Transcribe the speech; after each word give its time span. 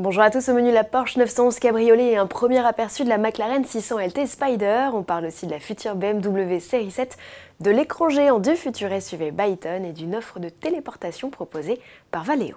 Bonjour 0.00 0.22
à 0.22 0.30
tous, 0.30 0.48
au 0.48 0.54
menu 0.54 0.70
la 0.70 0.84
Porsche 0.84 1.16
911 1.16 1.58
Cabriolet 1.58 2.12
et 2.12 2.16
un 2.16 2.28
premier 2.28 2.64
aperçu 2.64 3.02
de 3.02 3.08
la 3.08 3.18
McLaren 3.18 3.64
600 3.64 3.98
LT 3.98 4.26
Spider. 4.28 4.90
On 4.94 5.02
parle 5.02 5.26
aussi 5.26 5.44
de 5.46 5.50
la 5.50 5.58
future 5.58 5.96
BMW 5.96 6.60
Série 6.60 6.92
7, 6.92 7.16
de 7.58 7.70
l'écran 7.72 8.08
géant 8.08 8.38
du 8.38 8.54
futur 8.54 8.90
SUV 9.02 9.32
Byton 9.32 9.82
et 9.82 9.92
d'une 9.92 10.14
offre 10.14 10.38
de 10.38 10.50
téléportation 10.50 11.30
proposée 11.30 11.80
par 12.12 12.22
Valeo. 12.22 12.54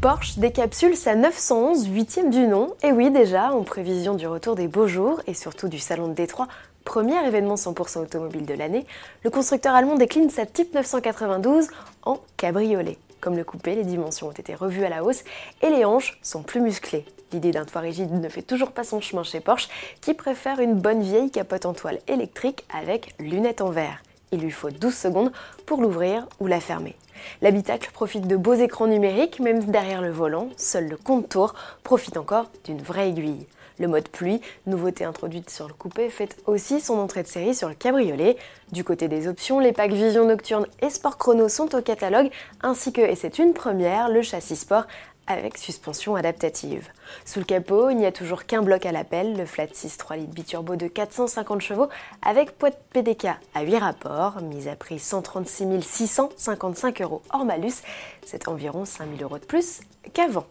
Porsche 0.00 0.40
décapsule 0.40 0.96
sa 0.96 1.14
911 1.14 1.86
8 1.86 2.30
du 2.30 2.48
nom, 2.48 2.74
et 2.82 2.90
oui 2.90 3.12
déjà, 3.12 3.52
en 3.52 3.62
prévision 3.62 4.14
du 4.14 4.26
retour 4.26 4.56
des 4.56 4.66
beaux 4.66 4.88
jours 4.88 5.20
et 5.28 5.34
surtout 5.34 5.68
du 5.68 5.78
salon 5.78 6.08
de 6.08 6.14
Détroit, 6.14 6.48
premier 6.82 7.24
événement 7.26 7.54
100% 7.54 8.00
automobile 8.00 8.46
de 8.46 8.54
l'année, 8.54 8.86
le 9.24 9.30
constructeur 9.30 9.74
allemand 9.74 9.94
décline 9.94 10.30
sa 10.30 10.46
Type 10.46 10.74
992 10.74 11.68
en 12.02 12.18
cabriolet. 12.36 12.98
Comme 13.20 13.36
le 13.36 13.44
coupé, 13.44 13.74
les 13.74 13.84
dimensions 13.84 14.28
ont 14.28 14.32
été 14.32 14.54
revues 14.54 14.84
à 14.84 14.88
la 14.88 15.04
hausse 15.04 15.22
et 15.62 15.70
les 15.70 15.84
hanches 15.84 16.18
sont 16.22 16.42
plus 16.42 16.60
musclées. 16.60 17.04
L'idée 17.32 17.52
d'un 17.52 17.64
toit 17.64 17.80
rigide 17.80 18.12
ne 18.12 18.28
fait 18.28 18.42
toujours 18.42 18.72
pas 18.72 18.84
son 18.84 19.00
chemin 19.00 19.22
chez 19.22 19.40
Porsche, 19.40 19.68
qui 20.00 20.12
préfère 20.12 20.58
une 20.58 20.74
bonne 20.74 21.02
vieille 21.02 21.30
capote 21.30 21.64
en 21.64 21.72
toile 21.72 22.00
électrique 22.08 22.64
avec 22.74 23.14
lunettes 23.18 23.60
en 23.60 23.70
verre. 23.70 24.02
Il 24.32 24.40
lui 24.40 24.50
faut 24.50 24.70
12 24.70 24.94
secondes 24.94 25.32
pour 25.66 25.80
l'ouvrir 25.80 26.26
ou 26.40 26.46
la 26.46 26.60
fermer. 26.60 26.96
L'habitacle 27.40 27.90
profite 27.92 28.26
de 28.26 28.36
beaux 28.36 28.54
écrans 28.54 28.86
numériques, 28.86 29.40
même 29.40 29.64
derrière 29.64 30.02
le 30.02 30.10
volant, 30.10 30.48
seul 30.56 30.88
le 30.88 30.96
compte-tour 30.96 31.54
profite 31.84 32.16
encore 32.16 32.50
d'une 32.64 32.82
vraie 32.82 33.10
aiguille. 33.10 33.46
Le 33.78 33.88
mode 33.88 34.08
pluie, 34.08 34.40
nouveauté 34.66 35.04
introduite 35.04 35.50
sur 35.50 35.68
le 35.68 35.74
coupé, 35.74 36.10
fait 36.10 36.36
aussi 36.46 36.80
son 36.80 36.98
entrée 36.98 37.22
de 37.22 37.28
série 37.28 37.54
sur 37.54 37.68
le 37.68 37.74
cabriolet. 37.74 38.36
Du 38.70 38.84
côté 38.84 39.08
des 39.08 39.28
options, 39.28 39.58
les 39.58 39.72
packs 39.72 39.92
Vision 39.92 40.26
Nocturne 40.26 40.66
et 40.80 40.90
Sport 40.90 41.18
Chrono 41.18 41.48
sont 41.48 41.74
au 41.74 41.82
catalogue, 41.82 42.30
ainsi 42.62 42.92
que, 42.92 43.00
et 43.00 43.14
c'est 43.14 43.38
une 43.38 43.54
première, 43.54 44.08
le 44.08 44.22
châssis 44.22 44.56
sport 44.56 44.86
avec 45.26 45.56
suspension 45.56 46.16
adaptative. 46.16 46.88
Sous 47.24 47.38
le 47.38 47.44
capot, 47.44 47.90
il 47.90 47.96
n'y 47.96 48.06
a 48.06 48.12
toujours 48.12 48.44
qu'un 48.44 48.62
bloc 48.62 48.84
à 48.86 48.92
l'appel, 48.92 49.36
le 49.36 49.46
Flat 49.46 49.68
6 49.72 49.96
3 49.96 50.16
litres 50.16 50.34
biturbo 50.34 50.76
de 50.76 50.88
450 50.88 51.60
chevaux 51.60 51.88
avec 52.22 52.58
poids 52.58 52.70
de 52.70 52.76
PDK 52.92 53.28
à 53.54 53.62
8 53.62 53.78
rapports, 53.78 54.40
mise 54.42 54.68
à 54.68 54.76
prix 54.76 54.98
136 54.98 55.80
655 55.80 57.00
euros 57.02 57.22
hors 57.32 57.44
malus, 57.44 57.82
c'est 58.24 58.48
environ 58.48 58.84
5000 58.84 59.22
euros 59.22 59.38
de 59.38 59.44
plus 59.44 59.80
qu'avant. 60.12 60.46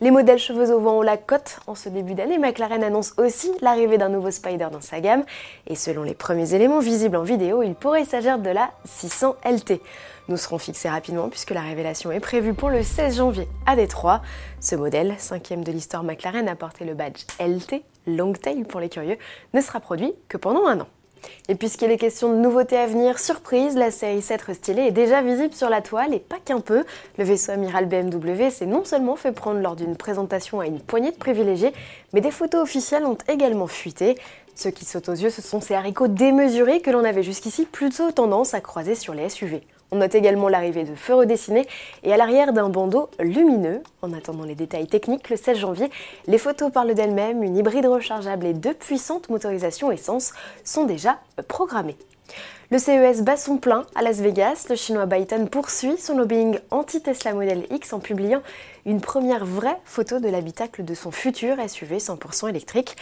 Les 0.00 0.10
modèles 0.10 0.38
cheveux 0.38 0.72
au 0.72 0.80
vent 0.80 0.98
ont 0.98 1.02
la 1.02 1.16
cote. 1.16 1.60
En 1.66 1.74
ce 1.74 1.88
début 1.88 2.14
d'année, 2.14 2.38
McLaren 2.38 2.82
annonce 2.82 3.14
aussi 3.16 3.50
l'arrivée 3.60 3.98
d'un 3.98 4.08
nouveau 4.08 4.30
Spider 4.30 4.68
dans 4.70 4.80
sa 4.80 5.00
gamme. 5.00 5.24
Et 5.66 5.76
selon 5.76 6.02
les 6.02 6.14
premiers 6.14 6.54
éléments 6.54 6.80
visibles 6.80 7.16
en 7.16 7.22
vidéo, 7.22 7.62
il 7.62 7.74
pourrait 7.74 8.04
s'agir 8.04 8.38
de 8.38 8.50
la 8.50 8.70
600 8.84 9.36
LT. 9.44 9.80
Nous 10.28 10.36
serons 10.36 10.58
fixés 10.58 10.88
rapidement 10.88 11.28
puisque 11.28 11.50
la 11.50 11.60
révélation 11.60 12.10
est 12.10 12.20
prévue 12.20 12.54
pour 12.54 12.70
le 12.70 12.82
16 12.82 13.16
janvier 13.16 13.48
à 13.66 13.76
Détroit. 13.76 14.22
Ce 14.60 14.74
modèle, 14.74 15.14
cinquième 15.18 15.64
de 15.64 15.72
l'histoire 15.72 16.02
McLaren 16.02 16.48
à 16.48 16.56
porter 16.56 16.84
le 16.84 16.94
badge 16.94 17.24
LT, 17.38 17.82
Long 18.06 18.32
Tail 18.32 18.64
pour 18.64 18.80
les 18.80 18.88
curieux, 18.88 19.18
ne 19.52 19.60
sera 19.60 19.80
produit 19.80 20.12
que 20.28 20.36
pendant 20.36 20.66
un 20.66 20.80
an. 20.80 20.88
Et 21.48 21.54
puisqu'il 21.54 21.90
est 21.90 21.98
question 21.98 22.30
de 22.32 22.38
nouveautés 22.38 22.78
à 22.78 22.86
venir, 22.86 23.18
surprise, 23.18 23.76
la 23.76 23.90
série 23.90 24.22
7 24.22 24.42
restylée 24.42 24.82
est 24.82 24.92
déjà 24.92 25.22
visible 25.22 25.54
sur 25.54 25.68
la 25.68 25.82
toile 25.82 26.14
et 26.14 26.20
pas 26.20 26.38
qu'un 26.44 26.60
peu. 26.60 26.84
Le 27.18 27.24
vaisseau 27.24 27.52
amiral 27.52 27.86
BMW 27.86 28.50
s'est 28.50 28.66
non 28.66 28.84
seulement 28.84 29.16
fait 29.16 29.32
prendre 29.32 29.60
lors 29.60 29.76
d'une 29.76 29.96
présentation 29.96 30.60
à 30.60 30.66
une 30.66 30.80
poignée 30.80 31.10
de 31.10 31.16
privilégiés, 31.16 31.72
mais 32.12 32.20
des 32.20 32.30
photos 32.30 32.62
officielles 32.62 33.04
ont 33.04 33.18
également 33.28 33.66
fuité. 33.66 34.16
Ce 34.54 34.68
qui 34.68 34.84
saute 34.84 35.08
aux 35.08 35.14
yeux, 35.14 35.30
ce 35.30 35.42
sont 35.42 35.60
ces 35.60 35.74
haricots 35.74 36.08
démesurés 36.08 36.80
que 36.80 36.90
l'on 36.90 37.04
avait 37.04 37.22
jusqu'ici 37.22 37.66
plutôt 37.66 38.12
tendance 38.12 38.54
à 38.54 38.60
croiser 38.60 38.94
sur 38.94 39.12
les 39.12 39.28
SUV. 39.28 39.62
On 39.94 39.98
note 39.98 40.16
également 40.16 40.48
l'arrivée 40.48 40.82
de 40.82 40.96
feux 40.96 41.14
redessinés 41.14 41.68
et 42.02 42.12
à 42.12 42.16
l'arrière 42.16 42.52
d'un 42.52 42.68
bandeau 42.68 43.10
lumineux. 43.20 43.80
En 44.02 44.12
attendant 44.12 44.42
les 44.42 44.56
détails 44.56 44.88
techniques, 44.88 45.30
le 45.30 45.36
16 45.36 45.56
janvier, 45.56 45.88
les 46.26 46.38
photos 46.38 46.72
parlent 46.72 46.94
d'elles-mêmes. 46.94 47.44
Une 47.44 47.56
hybride 47.56 47.86
rechargeable 47.86 48.44
et 48.46 48.54
deux 48.54 48.74
puissantes 48.74 49.28
motorisations 49.28 49.92
essence 49.92 50.32
sont 50.64 50.82
déjà 50.82 51.20
programmées. 51.46 51.96
Le 52.72 52.78
CES 52.78 53.22
bat 53.22 53.36
son 53.36 53.58
plein 53.58 53.86
à 53.94 54.02
Las 54.02 54.16
Vegas. 54.16 54.66
Le 54.68 54.74
chinois 54.74 55.06
Byton 55.06 55.46
poursuit 55.46 55.96
son 55.96 56.16
lobbying 56.16 56.58
anti-Tesla 56.72 57.32
Model 57.32 57.64
X 57.70 57.92
en 57.92 58.00
publiant 58.00 58.42
une 58.86 59.00
première 59.00 59.44
vraie 59.44 59.78
photo 59.84 60.18
de 60.18 60.28
l'habitacle 60.28 60.84
de 60.84 60.94
son 60.94 61.12
futur 61.12 61.56
SUV 61.68 61.98
100% 61.98 62.48
électrique. 62.48 62.96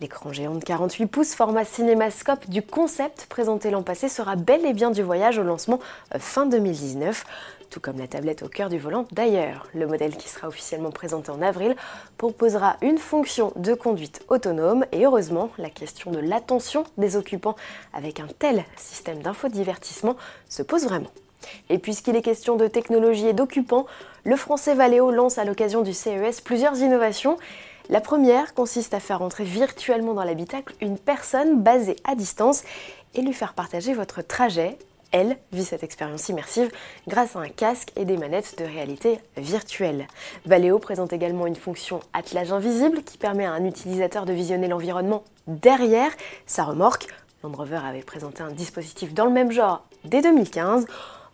L'écran 0.00 0.30
géant 0.30 0.54
de 0.54 0.62
48 0.62 1.06
pouces 1.06 1.34
format 1.34 1.64
cinémascope 1.64 2.50
du 2.50 2.60
concept 2.60 3.26
présenté 3.30 3.70
l'an 3.70 3.82
passé 3.82 4.10
sera 4.10 4.36
bel 4.36 4.66
et 4.66 4.74
bien 4.74 4.90
du 4.90 5.02
voyage 5.02 5.38
au 5.38 5.42
lancement 5.42 5.80
euh, 6.14 6.18
fin 6.18 6.44
2019 6.44 7.24
tout 7.70 7.80
comme 7.80 7.98
la 7.98 8.06
tablette 8.06 8.42
au 8.42 8.48
cœur 8.48 8.68
du 8.68 8.78
volant 8.78 9.06
d'ailleurs. 9.12 9.66
Le 9.74 9.86
modèle 9.86 10.16
qui 10.16 10.28
sera 10.28 10.48
officiellement 10.48 10.90
présenté 10.90 11.30
en 11.30 11.42
avril 11.42 11.74
proposera 12.16 12.76
une 12.80 12.98
fonction 12.98 13.52
de 13.56 13.74
conduite 13.74 14.24
autonome 14.28 14.86
et 14.92 15.04
heureusement, 15.04 15.50
la 15.58 15.70
question 15.70 16.10
de 16.10 16.18
l'attention 16.18 16.84
des 16.96 17.16
occupants 17.16 17.56
avec 17.92 18.20
un 18.20 18.28
tel 18.38 18.64
système 18.76 19.20
d'infodivertissement 19.20 20.16
se 20.48 20.62
pose 20.62 20.84
vraiment. 20.84 21.10
Et 21.68 21.78
puisqu'il 21.78 22.16
est 22.16 22.22
question 22.22 22.56
de 22.56 22.66
technologie 22.66 23.26
et 23.26 23.32
d'occupants, 23.32 23.86
le 24.24 24.36
français 24.36 24.74
Valeo 24.74 25.10
lance 25.10 25.38
à 25.38 25.44
l'occasion 25.44 25.82
du 25.82 25.92
CES 25.92 26.40
plusieurs 26.40 26.78
innovations 26.78 27.36
la 27.88 28.00
première 28.00 28.54
consiste 28.54 28.94
à 28.94 29.00
faire 29.00 29.22
entrer 29.22 29.44
virtuellement 29.44 30.14
dans 30.14 30.24
l'habitacle 30.24 30.74
une 30.80 30.98
personne 30.98 31.62
basée 31.62 31.96
à 32.04 32.16
distance 32.16 32.64
et 33.14 33.22
lui 33.22 33.32
faire 33.32 33.54
partager 33.54 33.94
votre 33.94 34.22
trajet. 34.22 34.76
Elle 35.12 35.36
vit 35.52 35.64
cette 35.64 35.84
expérience 35.84 36.28
immersive 36.28 36.70
grâce 37.06 37.36
à 37.36 37.38
un 37.38 37.48
casque 37.48 37.92
et 37.94 38.04
des 38.04 38.16
manettes 38.16 38.58
de 38.58 38.64
réalité 38.64 39.20
virtuelle. 39.36 40.08
Valeo 40.46 40.80
présente 40.80 41.12
également 41.12 41.46
une 41.46 41.54
fonction 41.54 42.00
attelage 42.12 42.52
invisible 42.52 43.04
qui 43.04 43.18
permet 43.18 43.46
à 43.46 43.52
un 43.52 43.64
utilisateur 43.64 44.26
de 44.26 44.32
visionner 44.32 44.66
l'environnement 44.66 45.22
derrière 45.46 46.10
sa 46.44 46.64
remorque. 46.64 47.06
Land 47.44 47.52
Rover 47.52 47.80
avait 47.86 48.02
présenté 48.02 48.42
un 48.42 48.50
dispositif 48.50 49.14
dans 49.14 49.26
le 49.26 49.30
même 49.30 49.52
genre 49.52 49.84
dès 50.04 50.22
2015. 50.22 50.86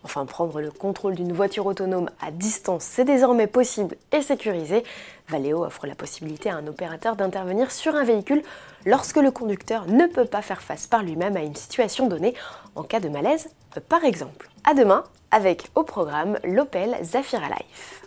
Enfin, 0.03 0.25
prendre 0.25 0.59
le 0.59 0.69
contrôle 0.69 1.15
d'une 1.15 1.31
voiture 1.31 1.65
autonome 1.65 2.09
à 2.21 2.31
distance, 2.31 2.83
c'est 2.83 3.05
désormais 3.05 3.47
possible 3.47 3.95
et 4.11 4.21
sécurisé. 4.21 4.83
Valeo 5.29 5.63
offre 5.63 5.87
la 5.87 5.95
possibilité 5.95 6.49
à 6.49 6.57
un 6.57 6.67
opérateur 6.67 7.15
d'intervenir 7.15 7.71
sur 7.71 7.95
un 7.95 8.03
véhicule 8.03 8.43
lorsque 8.85 9.17
le 9.17 9.31
conducteur 9.31 9.87
ne 9.87 10.05
peut 10.07 10.25
pas 10.25 10.41
faire 10.41 10.61
face 10.61 10.87
par 10.87 11.03
lui-même 11.03 11.37
à 11.37 11.41
une 11.41 11.55
situation 11.55 12.07
donnée, 12.07 12.33
en 12.75 12.83
cas 12.83 12.99
de 12.99 13.09
malaise 13.09 13.49
par 13.87 14.03
exemple. 14.03 14.49
À 14.65 14.73
demain 14.73 15.03
avec 15.31 15.69
au 15.75 15.83
programme 15.83 16.37
l'Opel 16.43 16.97
Zafira 17.01 17.47
Life. 17.47 18.03